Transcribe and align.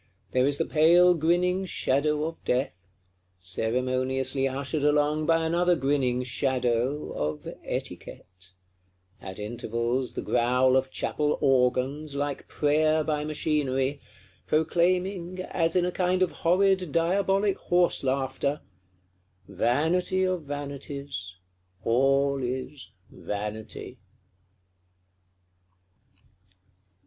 There 0.31 0.47
is 0.47 0.57
the 0.57 0.65
pale 0.65 1.13
grinning 1.13 1.63
Shadow 1.65 2.23
of 2.23 2.43
Death, 2.43 2.73
ceremoniously 3.37 4.47
ushered 4.47 4.83
along 4.83 5.27
by 5.27 5.45
another 5.45 5.75
grinning 5.75 6.23
Shadow, 6.23 7.11
of 7.11 7.47
Etiquette: 7.63 8.53
at 9.21 9.37
intervals 9.37 10.15
the 10.15 10.23
growl 10.23 10.75
of 10.75 10.89
Chapel 10.89 11.37
Organs, 11.39 12.15
like 12.15 12.47
prayer 12.47 13.03
by 13.03 13.23
machinery; 13.23 14.01
proclaiming, 14.47 15.39
as 15.39 15.75
in 15.75 15.85
a 15.85 15.91
kind 15.91 16.23
of 16.23 16.31
horrid 16.31 16.91
diabolic 16.91 17.59
horse 17.59 18.03
laughter, 18.03 18.61
_Vanity 19.47 20.27
of 20.27 20.41
vanities, 20.45 21.35
all 21.83 22.41
is 22.41 22.89
Vanity! 23.11 23.99